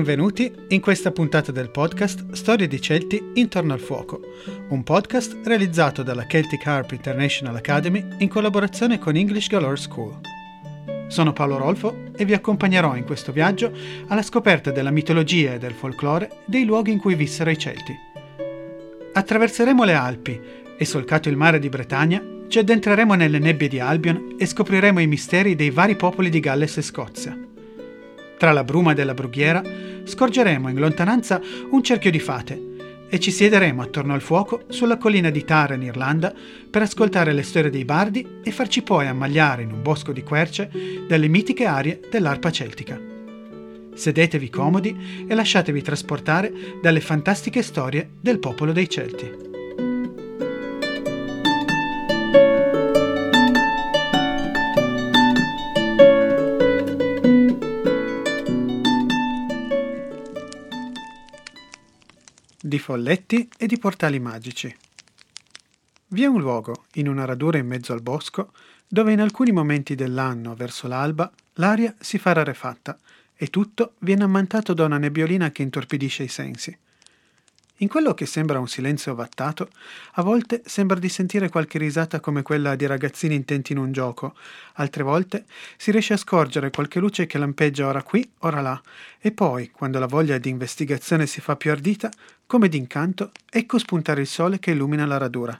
[0.00, 4.18] Benvenuti in questa puntata del podcast Storie di Celti intorno al fuoco,
[4.70, 10.18] un podcast realizzato dalla Celtic Harp International Academy in collaborazione con English Galore School.
[11.08, 13.70] Sono Paolo Rolfo e vi accompagnerò in questo viaggio
[14.06, 17.94] alla scoperta della mitologia e del folklore dei luoghi in cui vissero i Celti.
[19.12, 20.40] Attraverseremo le Alpi
[20.78, 25.06] e solcato il mare di Bretagna ci addentreremo nelle nebbie di Albion e scopriremo i
[25.06, 27.48] misteri dei vari popoli di Galles e Scozia.
[28.40, 29.62] Tra la bruma della brughiera
[30.02, 32.58] scorgeremo in lontananza un cerchio di fate
[33.10, 36.32] e ci siederemo attorno al fuoco sulla collina di Tara in Irlanda
[36.70, 40.70] per ascoltare le storie dei bardi e farci poi ammagliare in un bosco di querce
[41.06, 42.98] dalle mitiche arie dell'arpa celtica.
[43.92, 49.49] Sedetevi comodi e lasciatevi trasportare dalle fantastiche storie del popolo dei Celti.
[62.70, 64.72] Di folletti e di portali magici.
[66.06, 68.52] Vi è un luogo, in una radura in mezzo al bosco,
[68.86, 72.96] dove in alcuni momenti dell'anno, verso l'alba, l'aria si fa rarefatta
[73.34, 76.78] e tutto viene ammantato da una nebbiolina che intorpidisce i sensi.
[77.82, 79.70] In quello che sembra un silenzio ovattato,
[80.12, 84.34] a volte sembra di sentire qualche risata come quella di ragazzini intenti in un gioco,
[84.74, 85.46] altre volte
[85.78, 88.78] si riesce a scorgere qualche luce che lampeggia ora qui, ora là,
[89.18, 92.10] e poi, quando la voglia di investigazione si fa più ardita,
[92.46, 95.58] come d'incanto, ecco spuntare il sole che illumina la radura.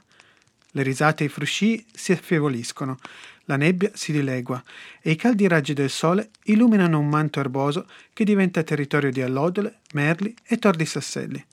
[0.73, 2.99] Le risate e i frusci si affievoliscono,
[3.45, 4.63] la nebbia si dilegua
[5.01, 9.79] e i caldi raggi del sole illuminano un manto erboso che diventa territorio di allodole,
[9.93, 11.43] merli e tordi sasselli.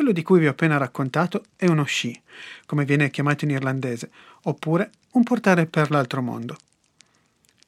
[0.00, 2.18] Quello di cui vi ho appena raccontato è uno sci,
[2.64, 4.10] come viene chiamato in irlandese,
[4.44, 6.56] oppure un portale per l'altro mondo.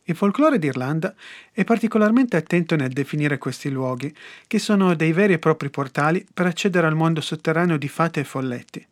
[0.05, 1.15] Il folklore d'Irlanda
[1.53, 4.17] è particolarmente attento nel definire questi luoghi,
[4.47, 8.25] che sono dei veri e propri portali per accedere al mondo sotterraneo di fate e
[8.25, 8.87] folletti.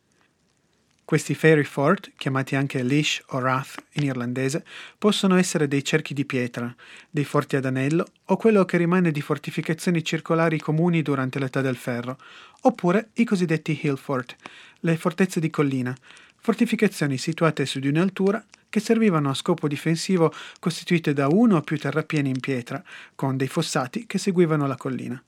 [1.10, 4.64] Questi fairy fort, chiamati anche Lish o Rath in irlandese,
[4.96, 6.72] possono essere dei cerchi di pietra,
[7.10, 11.74] dei forti ad anello o quello che rimane di fortificazioni circolari comuni durante l'età del
[11.74, 12.16] ferro,
[12.60, 14.36] oppure i cosiddetti hill fort,
[14.78, 15.92] le fortezze di collina,
[16.36, 21.76] fortificazioni situate su di un'altura che servivano a scopo difensivo costituite da uno o più
[21.76, 22.80] terrapieni in pietra,
[23.16, 25.20] con dei fossati che seguivano la collina.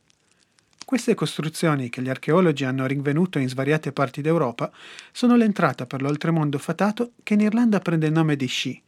[0.93, 4.71] Queste costruzioni, che gli archeologi hanno rinvenuto in svariate parti d'Europa,
[5.11, 8.79] sono l'entrata per l'oltremondo fatato che in Irlanda prende il nome di Sci,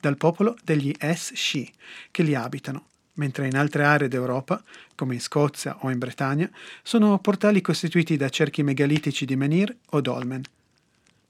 [0.00, 1.72] dal popolo degli Es-Sci,
[2.10, 4.60] che li abitano, mentre in altre aree d'Europa,
[4.96, 6.50] come in Scozia o in Bretagna,
[6.82, 10.42] sono portali costituiti da cerchi megalitici di menhir o dolmen.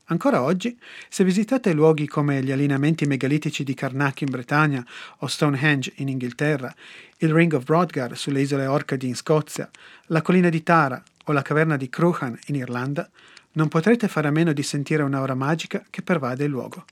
[0.06, 0.76] Ancora oggi,
[1.08, 4.84] se visitate luoghi come gli allineamenti megalitici di Karnak in Bretagna
[5.18, 6.74] o Stonehenge in Inghilterra,
[7.18, 9.70] il Ring of Brodgar sulle isole Orcadi in Scozia,
[10.06, 13.08] la collina di Tara o la caverna di Cruachan in Irlanda,
[13.52, 16.84] non potrete fare a meno di sentire un'aura magica che pervade il luogo.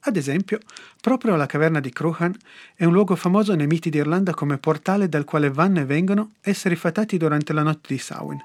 [0.00, 0.60] Ad esempio,
[1.00, 2.36] proprio la caverna di Cruachan
[2.76, 6.76] è un luogo famoso nei miti d'Irlanda come portale dal quale vanno e vengono esseri
[6.76, 8.40] fatati durante la notte di Samhain.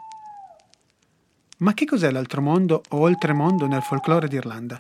[1.62, 4.80] Ma che cos'è l'altro mondo o oltremondo nel folklore d'Irlanda?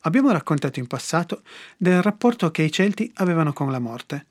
[0.00, 1.42] Abbiamo raccontato in passato
[1.78, 4.26] del rapporto che i Celti avevano con la morte.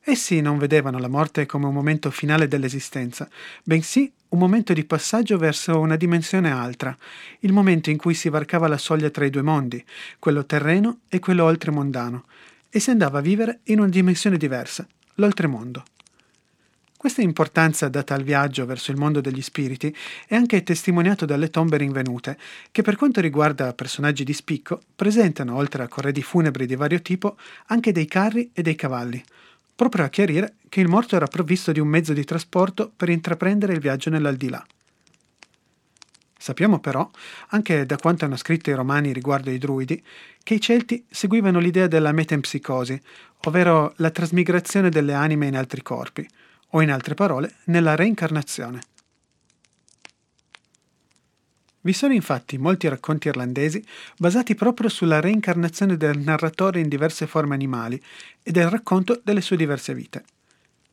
[0.00, 3.28] Essi non vedevano la morte come un momento finale dell'esistenza,
[3.64, 6.96] bensì un momento di passaggio verso una dimensione altra,
[7.40, 9.84] il momento in cui si varcava la soglia tra i due mondi,
[10.20, 12.24] quello terreno e quello oltremondano,
[12.70, 15.82] e si andava a vivere in una dimensione diversa, l'oltremondo.
[17.00, 19.96] Questa importanza data al viaggio verso il mondo degli spiriti
[20.26, 22.36] è anche testimoniato dalle tombe rinvenute,
[22.70, 27.38] che per quanto riguarda personaggi di spicco, presentano, oltre a corredi funebri di vario tipo,
[27.68, 29.24] anche dei carri e dei cavalli,
[29.74, 33.72] proprio a chiarire che il morto era provvisto di un mezzo di trasporto per intraprendere
[33.72, 34.62] il viaggio nell'aldilà.
[36.36, 37.10] Sappiamo però,
[37.48, 40.04] anche da quanto hanno scritto i romani riguardo ai druidi,
[40.42, 43.00] che i Celti seguivano l'idea della metempsicosi,
[43.44, 46.28] ovvero la trasmigrazione delle anime in altri corpi,
[46.70, 48.80] o in altre parole nella reincarnazione.
[51.82, 53.82] Vi sono infatti molti racconti irlandesi
[54.18, 58.00] basati proprio sulla reincarnazione del narratore in diverse forme animali
[58.42, 60.24] e del racconto delle sue diverse vite.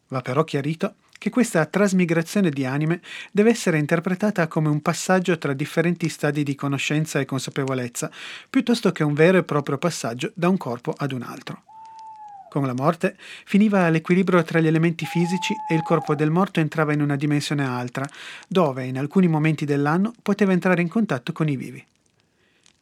[0.07, 3.01] Va però chiarito che questa trasmigrazione di anime
[3.31, 8.09] deve essere interpretata come un passaggio tra differenti stadi di conoscenza e consapevolezza,
[8.49, 11.63] piuttosto che un vero e proprio passaggio da un corpo ad un altro.
[12.49, 16.93] Con la morte finiva l'equilibrio tra gli elementi fisici e il corpo del morto entrava
[16.93, 18.07] in una dimensione altra,
[18.47, 21.85] dove in alcuni momenti dell'anno poteva entrare in contatto con i vivi.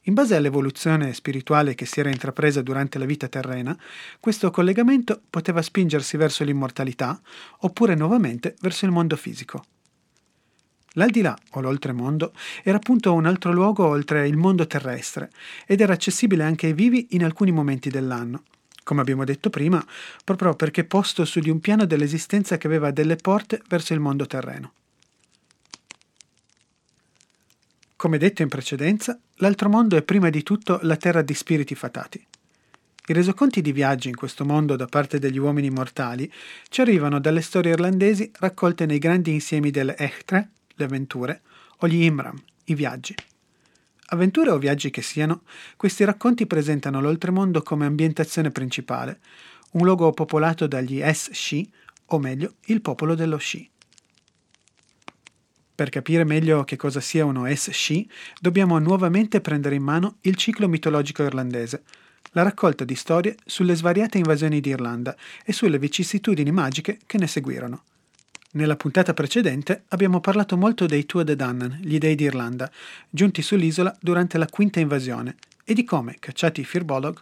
[0.07, 3.75] In base all'evoluzione spirituale che si era intrapresa durante la vita terrena,
[4.19, 7.19] questo collegamento poteva spingersi verso l'immortalità
[7.62, 9.65] oppure nuovamente verso il mondo fisico.
[10.94, 15.31] L'aldilà o l'oltremondo era appunto un altro luogo oltre il mondo terrestre
[15.65, 18.44] ed era accessibile anche ai vivi in alcuni momenti dell'anno.
[18.85, 19.83] Come abbiamo detto prima,
[20.23, 24.27] proprio perché posto su di un piano dell'esistenza che aveva delle porte verso il mondo
[24.27, 24.73] terreno.
[27.95, 32.23] Come detto in precedenza, l'altro mondo è prima di tutto la terra di spiriti fatati.
[33.07, 36.31] I resoconti di viaggi in questo mondo da parte degli uomini mortali
[36.69, 41.41] ci arrivano dalle storie irlandesi raccolte nei grandi insiemi delle Echtre, le avventure,
[41.77, 43.15] o gli Imram, i viaggi.
[44.07, 45.41] Avventure o viaggi che siano,
[45.77, 49.19] questi racconti presentano l'oltremondo come ambientazione principale,
[49.71, 51.71] un luogo popolato dagli Es-Shi,
[52.07, 53.67] o meglio, il popolo dello Shi.
[55.73, 58.07] Per capire meglio che cosa sia uno Es-Shi,
[58.39, 61.83] dobbiamo nuovamente prendere in mano il ciclo mitologico irlandese,
[62.31, 67.27] la raccolta di storie sulle svariate invasioni di Irlanda e sulle vicissitudini magiche che ne
[67.27, 67.83] seguirono.
[68.55, 72.71] Nella puntata precedente abbiamo parlato molto dei Tuatha Danann, gli dei d'Irlanda,
[73.09, 75.35] giunti sull'isola durante la quinta invasione,
[75.65, 77.19] e di come, cacciati i Firbolg,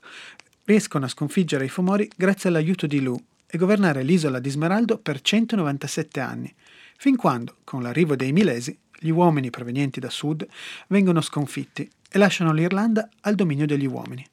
[0.65, 5.21] riescono a sconfiggere i Fomori grazie all'aiuto di Lu e governare l'isola di Smeraldo per
[5.21, 6.53] 197 anni,
[6.97, 10.45] fin quando, con l'arrivo dei Milesi, gli uomini provenienti da sud
[10.89, 14.23] vengono sconfitti e lasciano l'Irlanda al dominio degli uomini.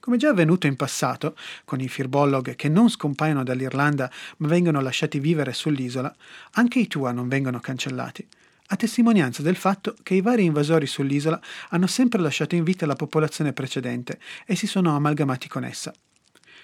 [0.00, 5.18] Come già avvenuto in passato, con i Firbolog che non scompaiono dall'Irlanda ma vengono lasciati
[5.18, 6.14] vivere sull'isola,
[6.52, 8.26] anche i Tua non vengono cancellati,
[8.68, 11.40] a testimonianza del fatto che i vari invasori sull'isola
[11.70, 15.92] hanno sempre lasciato in vita la popolazione precedente e si sono amalgamati con essa.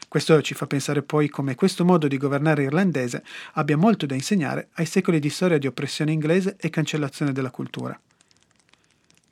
[0.06, 4.69] Questo ci fa pensare poi come questo modo di governare irlandese abbia molto da insegnare
[4.75, 7.98] ai secoli di storia di oppressione inglese e cancellazione della cultura.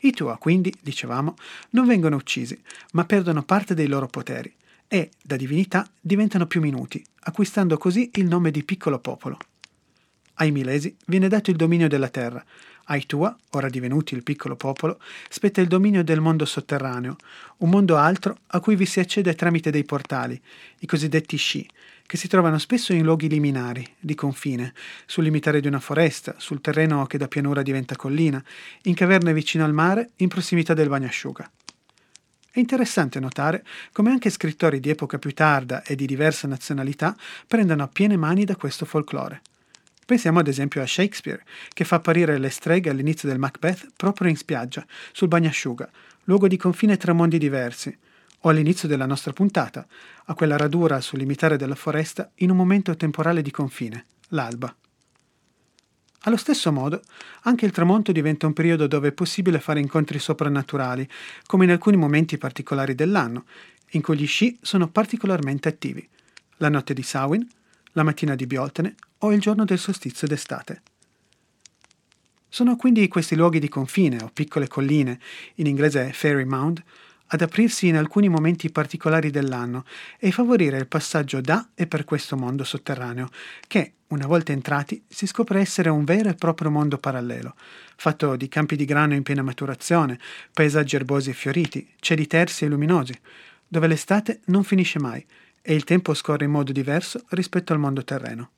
[0.05, 1.37] I Tua, quindi, dicevamo,
[1.71, 2.61] non vengono uccisi,
[2.93, 4.53] ma perdono parte dei loro poteri
[4.89, 9.39] e, da divinità, diventano più minuti, acquistando così il nome di piccolo popolo.
[10.35, 12.45] Ai Milesi viene dato il dominio della terra,
[12.87, 17.17] ai Tua, ora divenuti il piccolo popolo, spetta il dominio del mondo sotterraneo,
[17.59, 20.41] un mondo altro a cui vi si accede tramite dei portali,
[20.81, 21.69] i cosiddetti sci,
[22.07, 24.75] che si trovano spesso in luoghi liminari, di confine,
[25.07, 28.43] sul limitare di una foresta, sul terreno che da pianura diventa collina,
[28.83, 31.51] in caverne vicino al mare, in prossimità del bagnasciuga.
[32.51, 37.17] È interessante notare come anche scrittori di epoca più tarda e di diversa nazionalità
[37.47, 39.41] prendano a piene mani da questo folklore.
[40.05, 44.37] Pensiamo ad esempio a Shakespeare, che fa apparire le streghe all'inizio del Macbeth proprio in
[44.37, 45.91] spiaggia, sul bagnasciuga,
[46.25, 47.97] luogo di confine tra mondi diversi,
[48.43, 49.87] o all'inizio della nostra puntata,
[50.27, 54.75] a quella radura sul limitare della foresta in un momento temporale di confine, l'alba.
[56.25, 57.03] Allo stesso modo,
[57.43, 61.09] anche il tramonto diventa un periodo dove è possibile fare incontri soprannaturali,
[61.47, 63.45] come in alcuni momenti particolari dell'anno,
[63.91, 66.09] in cui gli sci sono particolarmente attivi.
[66.59, 67.47] La notte di Samhain,
[67.93, 70.83] la mattina di Bioltene o il giorno del solstizio d'estate.
[72.49, 75.19] Sono quindi questi luoghi di confine o piccole colline,
[75.57, 76.83] in inglese Fairy Mound,
[77.33, 79.85] ad aprirsi in alcuni momenti particolari dell'anno
[80.19, 83.31] e favorire il passaggio da e per questo mondo sotterraneo,
[83.67, 87.55] che, una volta entrati, si scopre essere un vero e proprio mondo parallelo,
[87.97, 90.19] fatto di campi di grano in piena maturazione,
[90.53, 93.19] paesaggi erbosi e fioriti, cieli tersi e luminosi,
[93.67, 95.25] dove l'estate non finisce mai
[95.63, 98.51] e il tempo scorre in modo diverso rispetto al mondo terreno.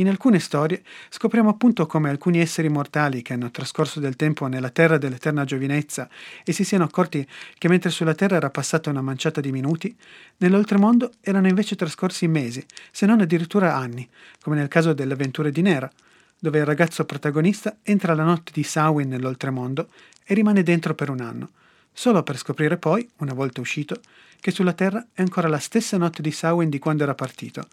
[0.00, 4.70] In alcune storie scopriamo appunto come alcuni esseri mortali che hanno trascorso del tempo nella
[4.70, 6.08] terra dell'eterna giovinezza
[6.44, 7.26] e si siano accorti
[7.58, 9.92] che mentre sulla terra era passata una manciata di minuti,
[10.36, 14.08] nell'oltremondo erano invece trascorsi mesi, se non addirittura anni,
[14.40, 15.90] come nel caso delle avventure di Nera,
[16.38, 19.88] dove il ragazzo protagonista entra la notte di Samhain nell'oltremondo
[20.24, 21.50] e rimane dentro per un anno,
[21.92, 24.00] solo per scoprire poi, una volta uscito,
[24.38, 27.66] che sulla Terra è ancora la stessa notte di Samhain di quando era partito.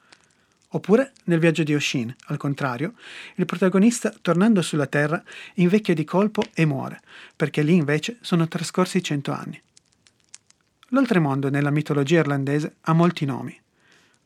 [0.76, 2.96] Oppure, nel viaggio di Oshin, al contrario,
[3.36, 7.00] il protagonista, tornando sulla Terra, invecchia di colpo e muore,
[7.34, 9.60] perché lì invece sono trascorsi cento anni.
[10.90, 13.58] L'oltremondo nella mitologia irlandese ha molti nomi,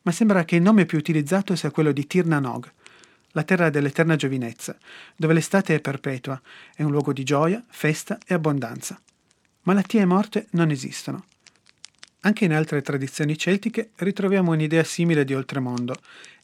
[0.02, 2.68] ma sembra che il nome più utilizzato sia quello di Tir na Nog,
[3.30, 4.76] la terra dell'eterna giovinezza,
[5.14, 6.40] dove l'estate è perpetua,
[6.74, 9.00] è un luogo di gioia, festa e abbondanza.
[9.62, 11.26] Malattie e morte non esistono.
[12.22, 15.94] Anche in altre tradizioni celtiche ritroviamo un'idea simile di oltremondo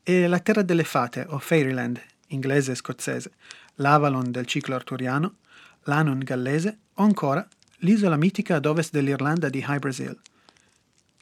[0.02, 3.32] e la terra delle fate o Fairyland, inglese e scozzese,
[3.74, 5.34] l'Avalon del ciclo arturiano,
[5.82, 7.46] l'Anon gallese o ancora
[7.80, 10.18] l'isola mitica ad ovest dell'Irlanda di High Brazil.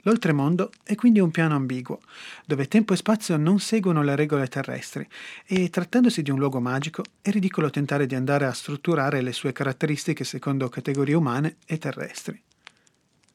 [0.02, 2.00] L'oltremondo è quindi un piano ambiguo,
[2.44, 5.08] dove tempo e spazio non seguono le regole terrestri
[5.46, 9.52] e, trattandosi di un luogo magico, è ridicolo tentare di andare a strutturare le sue
[9.52, 12.40] caratteristiche secondo categorie umane e terrestri.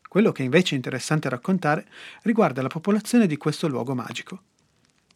[0.09, 1.85] Quello che invece è interessante raccontare
[2.23, 4.41] riguarda la popolazione di questo luogo magico.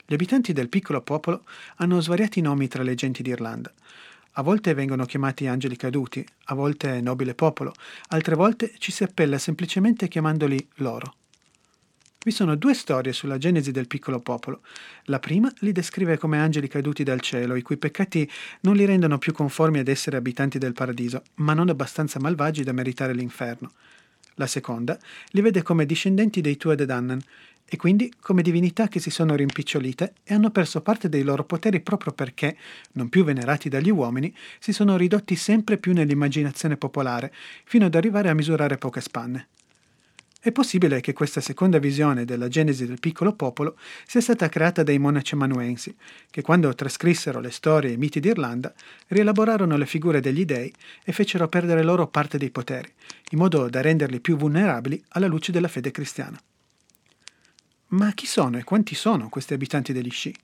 [0.06, 1.46] Gli abitanti del piccolo popolo
[1.78, 3.74] hanno svariati nomi tra le genti d'Irlanda.
[4.34, 7.74] A volte vengono chiamati angeli caduti, a volte nobile popolo,
[8.10, 11.16] altre volte ci si appella semplicemente chiamandoli loro.
[12.24, 14.62] Vi sono due storie sulla genesi del piccolo popolo.
[15.06, 18.30] La prima li descrive come angeli caduti dal cielo, i cui peccati
[18.62, 22.74] non li rendono più conformi ad essere abitanti del paradiso, ma non abbastanza malvagi da
[22.74, 23.72] meritare l'inferno.
[24.36, 24.98] La seconda
[25.30, 27.22] li vede come discendenti dei Tued Dannan,
[27.66, 31.80] e quindi come divinità che si sono rimpicciolite e hanno perso parte dei loro poteri
[31.80, 32.56] proprio perché,
[32.94, 38.30] non più venerati dagli uomini, si sono ridotti sempre più nell'immaginazione popolare, fino ad arrivare
[38.30, 39.48] a misurare poche spanne.
[40.44, 45.00] È possibile che questa seconda visione della genesi del piccolo popolo sia stata creata dai
[45.00, 45.96] monaci amanuensi,
[46.30, 48.74] che quando trascrissero le storie e i miti d'Irlanda,
[49.08, 50.70] rielaborarono le figure degli dei
[51.06, 52.92] e fecero perdere loro parte dei poteri,
[53.30, 56.38] in modo da renderli più vulnerabili alla luce della fede cristiana.
[57.92, 60.36] Ma chi sono e quanti sono questi abitanti degli sci?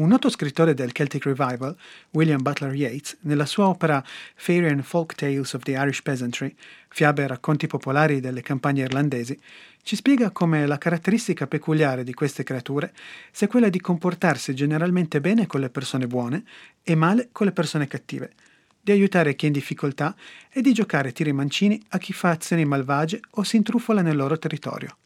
[0.00, 1.76] Un noto scrittore del Celtic Revival,
[2.12, 4.02] William Butler Yeats, nella sua opera
[4.34, 6.56] Fairy and Folk Tales of the Irish Peasantry,
[6.88, 9.38] fiabe e racconti popolari delle campagne irlandesi,
[9.82, 12.94] ci spiega come la caratteristica peculiare di queste creature
[13.30, 16.44] sia quella di comportarsi generalmente bene con le persone buone
[16.82, 18.32] e male con le persone cattive,
[18.80, 20.16] di aiutare chi è in difficoltà
[20.48, 24.38] e di giocare tiri mancini a chi fa azioni malvagie o si intrufola nel loro
[24.38, 24.96] territorio.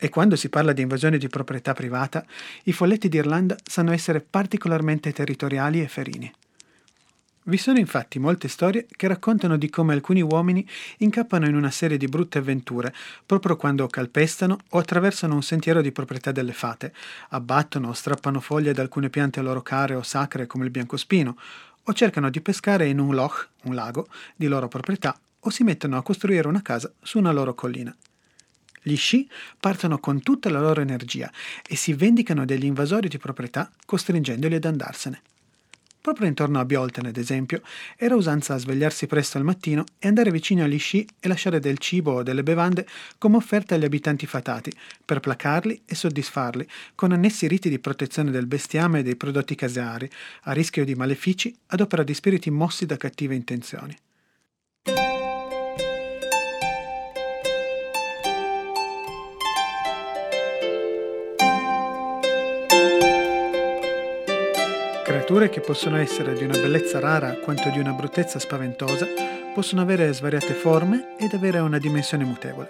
[0.00, 2.24] E quando si parla di invasione di proprietà privata,
[2.64, 6.32] i folletti d'Irlanda sanno essere particolarmente territoriali e ferini.
[7.48, 11.96] Vi sono infatti molte storie che raccontano di come alcuni uomini incappano in una serie
[11.96, 16.92] di brutte avventure proprio quando calpestano o attraversano un sentiero di proprietà delle fate,
[17.30, 21.38] abbattono o strappano foglie ad alcune piante loro care o sacre come il biancospino,
[21.84, 25.96] o cercano di pescare in un loch, un lago, di loro proprietà, o si mettono
[25.96, 27.96] a costruire una casa su una loro collina.
[28.82, 31.30] Gli sci partono con tutta la loro energia
[31.66, 35.22] e si vendicano degli invasori di proprietà costringendoli ad andarsene.
[36.00, 37.60] Proprio intorno a Bjolten, ad esempio,
[37.96, 42.12] era usanza svegliarsi presto al mattino e andare vicino agli sci e lasciare del cibo
[42.12, 42.86] o delle bevande
[43.18, 44.72] come offerta agli abitanti fatati,
[45.04, 50.08] per placarli e soddisfarli, con annessi riti di protezione del bestiame e dei prodotti caseari,
[50.44, 53.94] a rischio di malefici ad opera di spiriti mossi da cattive intenzioni.
[65.08, 69.06] Creature che possono essere di una bellezza rara quanto di una bruttezza spaventosa
[69.54, 72.68] possono avere svariate forme ed avere una dimensione mutevole.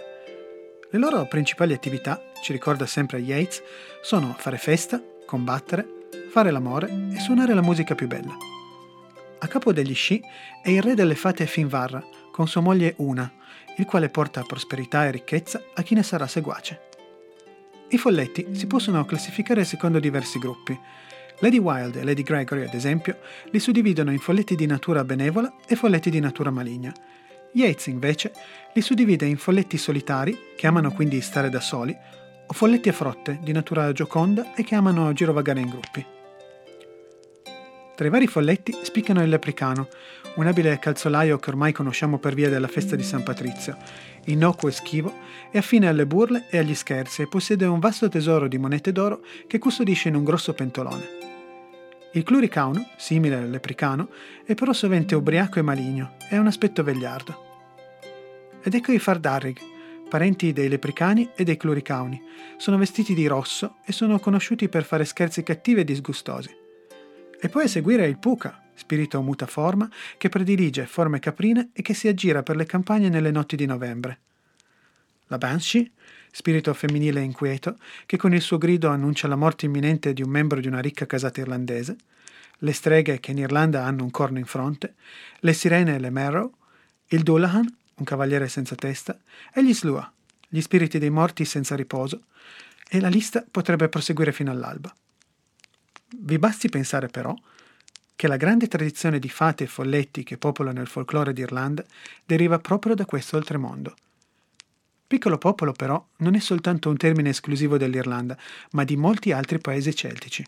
[0.89, 3.61] Le loro principali attività, ci ricorda sempre Yates,
[4.03, 5.85] sono fare festa, combattere,
[6.31, 8.37] fare l'amore e suonare la musica più bella.
[9.41, 10.23] A capo degli sci
[10.63, 13.29] è il re delle fate Finvarra, con sua moglie Una,
[13.79, 16.83] il quale porta prosperità e ricchezza a chi ne sarà seguace.
[17.89, 20.79] I folletti si possono classificare secondo diversi gruppi,
[21.41, 23.19] Lady Wilde e Lady Gregory, ad esempio,
[23.51, 26.93] li suddividono in folletti di natura benevola e folletti di natura maligna.
[27.53, 28.33] Yeats, invece,
[28.75, 31.97] li suddivide in folletti solitari, che amano quindi stare da soli,
[32.47, 36.05] o folletti a frotte, di natura gioconda e che amano girovagare in gruppi.
[37.95, 39.89] Tra i vari folletti spiccano il lepricano,
[40.37, 43.77] un abile calzolaio che ormai conosciamo per via della festa di San Patrizio,
[44.27, 45.13] innocuo e schivo,
[45.51, 49.21] è affine alle burle e agli scherzi e possiede un vasto tesoro di monete d'oro
[49.47, 51.18] che custodisce in un grosso pentolone.
[52.13, 54.09] Il cluricauno, simile al lepricano,
[54.45, 57.47] è però sovente ubriaco e maligno e ha un aspetto vegliardo.
[58.63, 59.59] Ed ecco i Fardarrig,
[60.09, 62.21] parenti dei lepricani e dei cluricauni.
[62.57, 66.57] Sono vestiti di rosso e sono conosciuti per fare scherzi cattivi e disgustosi.
[67.41, 72.09] E poi a seguire il Puka, spirito mutaforma che predilige forme caprine e che si
[72.09, 74.21] aggira per le campagne nelle notti di novembre.
[75.27, 75.91] La Banshee,
[76.39, 80.61] spirito femminile inquieto, che con il suo grido annuncia la morte imminente di un membro
[80.61, 81.97] di una ricca casata irlandese,
[82.59, 84.95] le streghe che in Irlanda hanno un corno in fronte,
[85.41, 86.53] le sirene e le Marrow,
[87.09, 89.19] il Dullahan, un cavaliere senza testa,
[89.53, 90.09] e gli Slua,
[90.49, 92.23] gli spiriti dei morti senza riposo,
[92.89, 94.95] e la lista potrebbe proseguire fino all'alba.
[96.19, 97.37] Vi basti pensare però
[98.15, 101.85] che la grande tradizione di fate e folletti che popolano il folklore d'Irlanda
[102.25, 103.97] deriva proprio da questo oltremondo–
[105.09, 108.37] Piccolo popolo però non è soltanto un termine esclusivo dell'Irlanda,
[108.73, 110.45] ma di molti altri paesi celtici.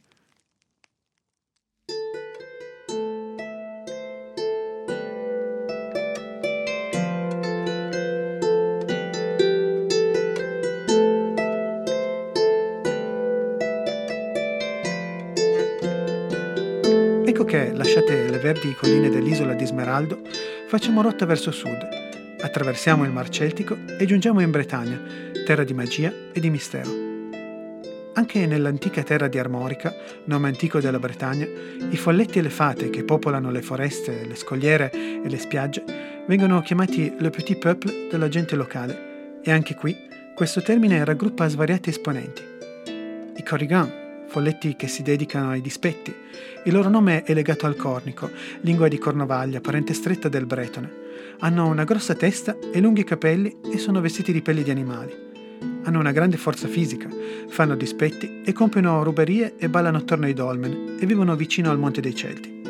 [17.25, 20.21] Ecco che, lasciate le verdi colline dell'isola di Smeraldo,
[20.67, 22.00] facciamo rotta verso sud,
[22.40, 25.00] attraversiamo il Mar Celtico e giungiamo in Bretagna,
[25.44, 27.09] terra di magia e di mistero.
[28.14, 29.94] Anche nell'antica terra di Armorica,
[30.25, 31.47] nome antico della Bretagna,
[31.90, 35.85] i folletti e le fate che popolano le foreste, le scogliere e le spiagge
[36.26, 39.97] vengono chiamati le petit peuple della gente locale e anche qui
[40.35, 42.42] questo termine raggruppa svariati esponenti.
[43.37, 46.14] I Corrigan, folletti che si dedicano ai dispetti.
[46.64, 48.30] Il loro nome è legato al cornico,
[48.61, 51.00] lingua di Cornovaglia, parente stretta del bretone.
[51.40, 55.28] Hanno una grossa testa e lunghi capelli e sono vestiti di pelli di animali.
[55.82, 57.08] Hanno una grande forza fisica,
[57.48, 62.00] fanno dispetti e compiono ruberie e ballano attorno ai dolmen e vivono vicino al Monte
[62.00, 62.62] dei Celti.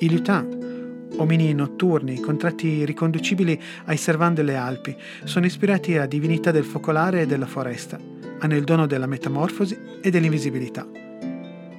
[0.00, 4.94] I lutin, omini notturni con tratti riconducibili ai servan delle Alpi,
[5.24, 7.98] sono ispirati a divinità del focolare e della foresta.
[8.38, 10.86] Hanno il dono della metamorfosi e dell'invisibilità.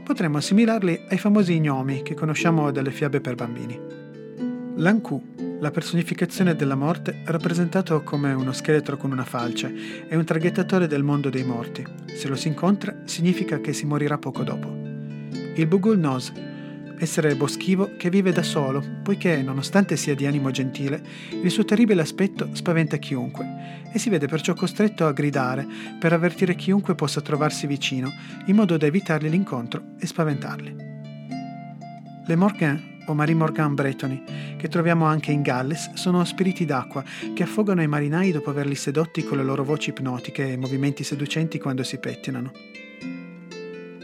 [0.03, 3.77] Potremmo assimilarli ai famosi gnomi che conosciamo dalle fiabe per bambini.
[4.77, 5.22] L'Anku
[5.60, 11.02] la personificazione della morte rappresentato come uno scheletro con una falce è un traghettatore del
[11.02, 11.84] mondo dei morti.
[12.14, 14.68] Se lo si incontra, significa che si morirà poco dopo.
[15.56, 16.32] Il Bugul Nos,
[17.00, 21.02] essere boschivo che vive da solo, poiché, nonostante sia di animo gentile,
[21.42, 23.46] il suo terribile aspetto spaventa chiunque
[23.92, 25.66] e si vede perciò costretto a gridare
[26.00, 28.12] per avvertire chiunque possa trovarsi vicino,
[28.46, 30.76] in modo da evitargli l'incontro e spaventarli.
[32.28, 34.24] Le Morgan o Marie Morgan bretoni,
[34.58, 39.24] che troviamo anche in Galles, sono spiriti d'acqua che affogano i marinai dopo averli sedotti
[39.24, 42.52] con le loro voci ipnotiche e movimenti seducenti quando si pettinano.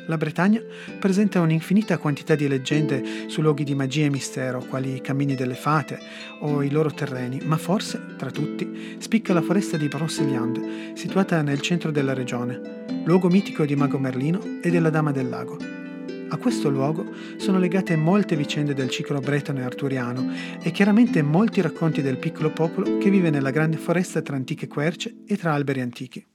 [0.07, 0.62] La Bretagna
[1.00, 5.55] presenta un'infinita quantità di leggende su luoghi di magia e mistero, quali i cammini delle
[5.55, 5.98] fate
[6.41, 11.62] o i loro terreni, ma forse, tra tutti, spicca la foresta di Brocéliande, situata nel
[11.62, 15.82] centro della regione, luogo mitico di Mago Merlino e della Dama del Lago.
[16.30, 22.01] A questo luogo sono legate molte vicende del ciclo bretone arturiano e chiaramente molti racconti
[22.01, 26.25] del piccolo popolo che vive nella grande foresta tra antiche querce e tra alberi antichi.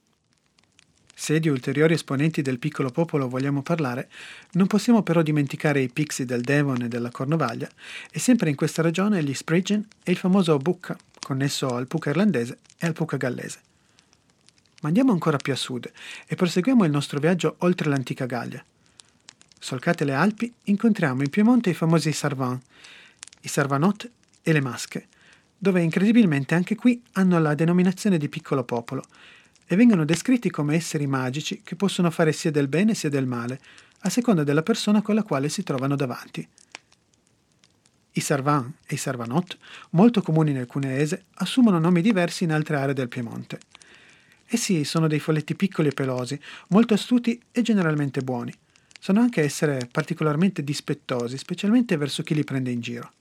[1.13, 4.09] Se di ulteriori esponenti del piccolo popolo vogliamo parlare,
[4.53, 7.69] non possiamo però dimenticare i pixie del Devon e della Cornovaglia
[8.09, 12.59] e sempre in questa regione gli Spriggan e il famoso Bucca, connesso al Pucca irlandese
[12.77, 13.59] e al Pucca gallese.
[14.81, 15.91] Ma andiamo ancora più a sud
[16.25, 18.63] e proseguiamo il nostro viaggio oltre l'antica Gallia.
[19.61, 22.59] Solcate le Alpi, incontriamo in Piemonte i famosi Sarvan,
[23.41, 24.09] i Sarvanot
[24.41, 25.07] e le Masche,
[25.57, 29.03] dove incredibilmente anche qui hanno la denominazione di piccolo popolo
[29.67, 33.59] e vengono descritti come esseri magici che possono fare sia del bene sia del male,
[34.03, 36.47] a seconda della persona con la quale si trovano davanti.
[38.11, 39.57] I Sarvan e i Sarvanot,
[39.91, 43.59] molto comuni nel cuneese, assumono nomi diversi in altre aree del Piemonte.
[44.47, 48.55] Essi sono dei folletti piccoli e pelosi, molto astuti e generalmente buoni
[48.99, 53.13] sanno anche essere particolarmente dispettosi, specialmente verso chi li prende in giro.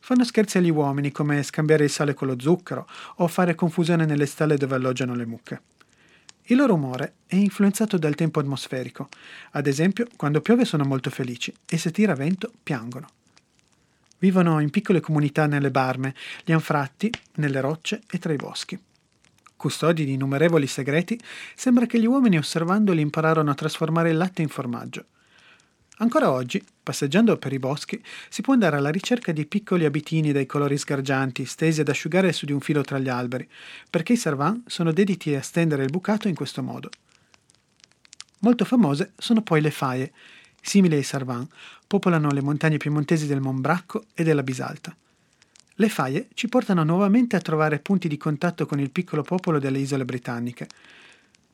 [0.00, 4.26] Fanno scherzi agli uomini come scambiare il sale con lo zucchero o fare confusione nelle
[4.26, 5.62] stalle dove alloggiano le mucche.
[6.44, 9.08] Il loro umore è influenzato dal tempo atmosferico,
[9.52, 13.08] ad esempio quando piove sono molto felici e se tira vento piangono.
[14.18, 18.78] Vivono in piccole comunità nelle barme, gli anfratti, nelle rocce e tra i boschi
[19.64, 21.18] custodi di innumerevoli segreti,
[21.54, 25.06] sembra che gli uomini osservandoli impararono a trasformare il latte in formaggio.
[25.98, 27.98] Ancora oggi, passeggiando per i boschi,
[28.28, 32.44] si può andare alla ricerca di piccoli abitini dai colori sgargianti, stesi ad asciugare su
[32.44, 33.48] di un filo tra gli alberi,
[33.88, 36.90] perché i servan sono dediti a stendere il bucato in questo modo.
[38.40, 40.12] Molto famose sono poi le faie,
[40.60, 41.48] simili ai servan,
[41.86, 44.94] popolano le montagne piemontesi del Monbracco e della Bisalta.
[45.78, 49.80] Le faie ci portano nuovamente a trovare punti di contatto con il piccolo popolo delle
[49.80, 50.68] isole britanniche.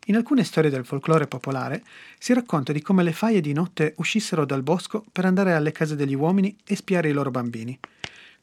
[0.07, 1.83] In alcune storie del folklore popolare
[2.19, 5.97] si racconta di come le faie di notte uscissero dal bosco per andare alle case
[5.97, 7.79] degli uomini e spiare i loro bambini.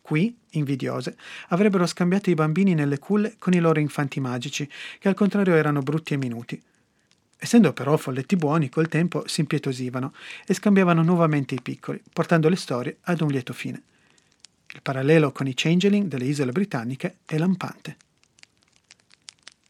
[0.01, 1.15] Qui, invidiose,
[1.49, 5.81] avrebbero scambiato i bambini nelle culle con i loro infanti magici, che al contrario erano
[5.81, 6.59] brutti e minuti.
[7.37, 10.11] Essendo però folletti buoni, col tempo si impietosivano
[10.47, 13.83] e scambiavano nuovamente i piccoli, portando le storie ad un lieto fine.
[14.73, 17.97] Il parallelo con i changeling delle isole britanniche è lampante.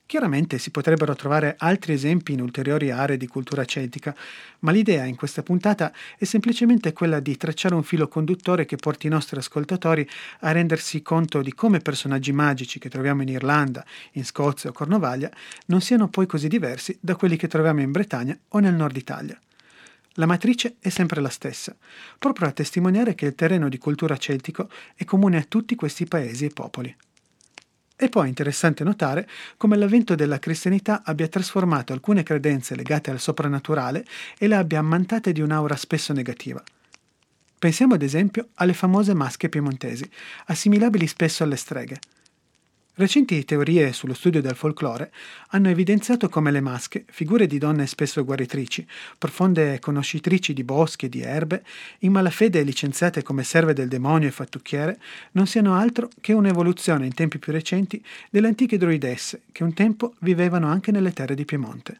[0.07, 4.15] Chiaramente si potrebbero trovare altri esempi in ulteriori aree di cultura celtica,
[4.59, 9.07] ma l'idea in questa puntata è semplicemente quella di tracciare un filo conduttore che porti
[9.07, 10.07] i nostri ascoltatori
[10.39, 15.29] a rendersi conto di come personaggi magici che troviamo in Irlanda, in Scozia o Cornovaglia
[15.65, 19.37] non siano poi così diversi da quelli che troviamo in Bretagna o nel nord Italia.
[20.19, 21.75] La matrice è sempre la stessa,
[22.17, 26.45] proprio a testimoniare che il terreno di cultura celtico è comune a tutti questi paesi
[26.45, 26.95] e popoli.
[27.95, 34.05] È poi interessante notare come l'avvento della cristianità abbia trasformato alcune credenze legate al soprannaturale
[34.39, 36.63] e le abbia ammantate di un'aura spesso negativa.
[37.59, 40.09] Pensiamo ad esempio alle famose masche piemontesi,
[40.47, 41.99] assimilabili spesso alle streghe.
[42.99, 45.11] Recenti teorie sullo studio del folklore
[45.49, 48.87] hanno evidenziato come le masche, figure di donne spesso guaritrici,
[49.19, 51.63] profonde conoscitrici di boschi e di erbe,
[51.99, 54.99] in malafede licenziate come serve del demonio e fattucchiere,
[55.33, 60.15] non siano altro che un'evoluzione in tempi più recenti delle antiche druidesse che un tempo
[60.21, 61.99] vivevano anche nelle terre di Piemonte.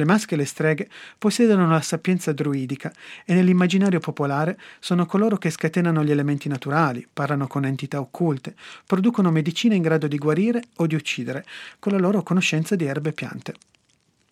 [0.00, 2.90] Le masche e le streghe possiedono la sapienza druidica
[3.26, 8.54] e nell'immaginario popolare sono coloro che scatenano gli elementi naturali, parlano con entità occulte,
[8.86, 11.44] producono medicina in grado di guarire o di uccidere
[11.78, 13.54] con la loro conoscenza di erbe e piante.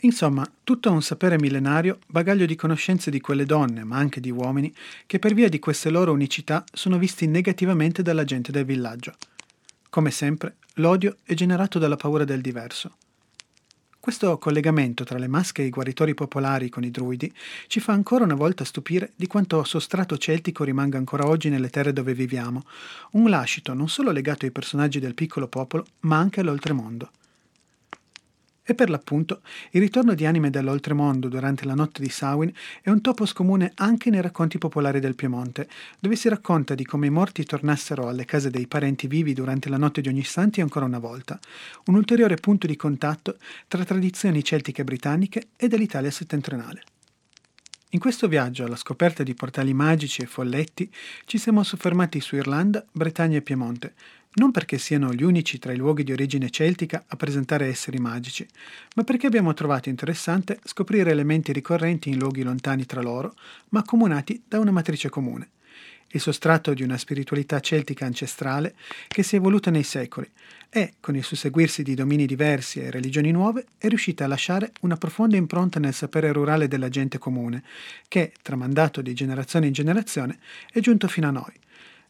[0.01, 4.75] Insomma, tutto un sapere millenario, bagaglio di conoscenze di quelle donne, ma anche di uomini,
[5.05, 9.13] che per via di queste loro unicità sono visti negativamente dalla gente del villaggio.
[9.91, 12.93] Come sempre, l'odio è generato dalla paura del diverso.
[14.09, 17.31] Questo collegamento tra le masche e i guaritori popolari con i druidi
[17.67, 21.93] ci fa ancora una volta stupire di quanto sostrato celtico rimanga ancora oggi nelle terre
[21.93, 22.65] dove viviamo,
[23.13, 27.11] un lascito non solo legato ai personaggi del piccolo popolo, ma anche all'oltremondo.
[28.71, 32.53] E per l'appunto, il ritorno di anime dall'oltremondo durante la notte di Samhain
[32.83, 35.67] è un topos comune anche nei racconti popolari del Piemonte,
[35.99, 39.79] dove si racconta di come i morti tornassero alle case dei parenti vivi durante la
[39.79, 41.41] notte di ogni santi ancora una volta,
[41.87, 46.83] un ulteriore punto di contatto tra tradizioni celtiche britanniche e dell'Italia settentrionale.
[47.93, 50.93] In questo viaggio alla scoperta di portali magici e folletti
[51.25, 53.95] ci siamo soffermati su Irlanda, Bretagna e Piemonte,
[54.39, 58.47] non perché siano gli unici tra i luoghi di origine celtica a presentare esseri magici,
[58.95, 63.35] ma perché abbiamo trovato interessante scoprire elementi ricorrenti in luoghi lontani tra loro,
[63.71, 65.51] ma accomunati da una matrice comune,
[66.13, 68.75] il sostrato di una spiritualità celtica ancestrale
[69.09, 70.31] che si è evoluta nei secoli
[70.71, 74.97] e, con il susseguirsi di domini diversi e religioni nuove, è riuscita a lasciare una
[74.97, 77.65] profonda impronta nel sapere rurale della gente comune,
[78.07, 80.39] che, tramandato di generazione in generazione,
[80.73, 81.53] è giunto fino a noi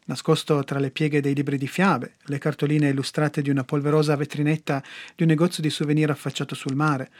[0.08, 4.82] nascosto tra le pieghe dei libri di fiabe, le cartoline illustrate di una polverosa vetrinetta
[5.14, 7.10] di un negozio di souvenir affacciato sul mare,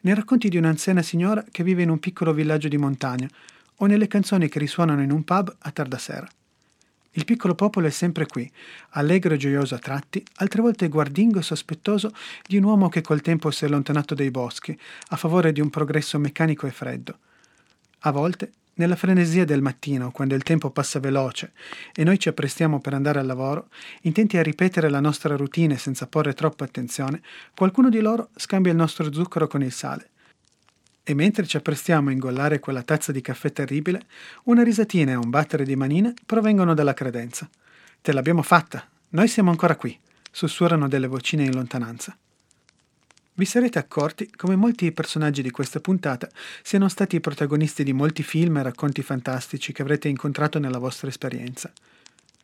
[0.00, 3.28] nei racconti di un'anziana signora che vive in un piccolo villaggio di montagna,
[3.76, 6.28] o nelle canzoni che risuonano in un pub a tarda sera.
[7.12, 8.50] Il piccolo popolo è sempre qui,
[8.90, 12.12] allegro e gioioso a tratti, altre volte guardingo e sospettoso
[12.46, 15.68] di un uomo che col tempo si è allontanato dai boschi, a favore di un
[15.68, 17.18] progresso meccanico e freddo.
[18.00, 21.52] A volte nella frenesia del mattino, quando il tempo passa veloce
[21.94, 23.68] e noi ci apprestiamo per andare al lavoro,
[24.02, 27.20] intenti a ripetere la nostra routine senza porre troppa attenzione,
[27.54, 30.10] qualcuno di loro scambia il nostro zucchero con il sale.
[31.02, 34.02] E mentre ci apprestiamo a ingollare quella tazza di caffè terribile,
[34.44, 37.48] una risatina e un battere di manine provengono dalla credenza.
[38.00, 39.98] Te l'abbiamo fatta, noi siamo ancora qui,
[40.30, 42.16] sussurrano delle vocine in lontananza.
[43.38, 46.28] Vi sarete accorti come molti personaggi di questa puntata
[46.60, 51.06] siano stati i protagonisti di molti film e racconti fantastici che avrete incontrato nella vostra
[51.06, 51.72] esperienza.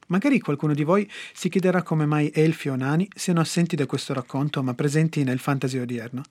[0.06, 4.12] Magari qualcuno di voi si chiederà come mai elfi o nani siano assenti da questo
[4.12, 6.22] racconto ma presenti nel fantasy odierno.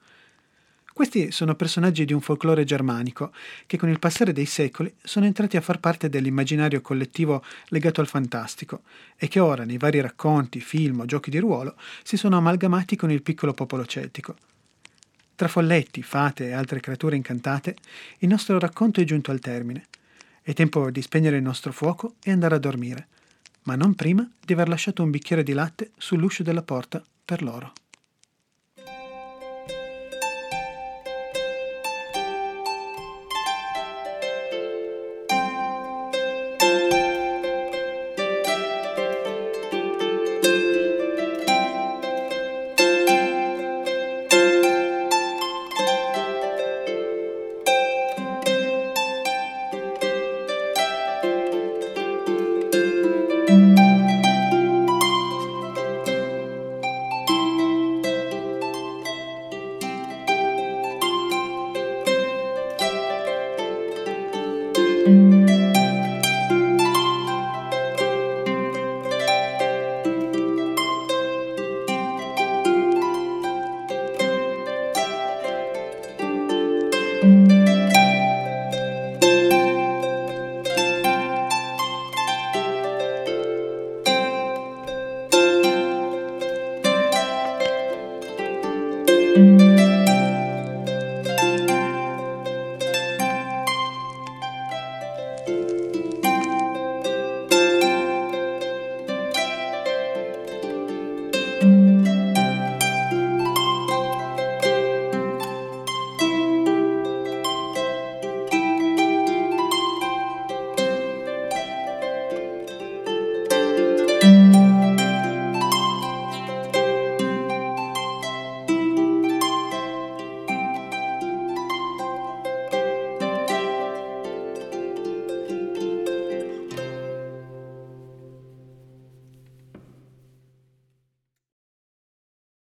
[0.94, 3.34] Questi sono personaggi di un folklore germanico
[3.66, 8.08] che con il passare dei secoli sono entrati a far parte dell'immaginario collettivo legato al
[8.08, 8.84] fantastico
[9.18, 13.12] e che ora nei vari racconti, film o giochi di ruolo si sono amalgamati con
[13.12, 14.38] il piccolo popolo celtico.
[15.44, 17.76] Tra folletti, fate e altre creature incantate,
[18.20, 19.88] il nostro racconto è giunto al termine.
[20.42, 23.08] È tempo di spegnere il nostro fuoco e andare a dormire,
[23.64, 27.74] ma non prima di aver lasciato un bicchiere di latte sull'uscio della porta per loro.